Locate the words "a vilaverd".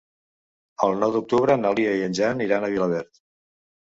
2.69-3.23